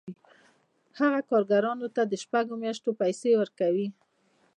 هغه 0.99 1.19
کارګرانو 1.29 1.87
ته 1.95 2.01
د 2.07 2.13
شپږو 2.23 2.55
میاشتو 2.63 2.89
پیسې 3.01 3.31
ورکوي 3.41 3.87